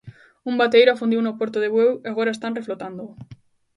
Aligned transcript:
Un 0.49 0.53
bateeiro 0.61 0.91
afundiu 0.91 1.21
no 1.23 1.37
porto 1.39 1.57
de 1.61 1.71
Bueu 1.75 1.91
e 1.99 2.07
agora 2.11 2.33
están 2.35 2.55
reflotándoo. 2.59 3.11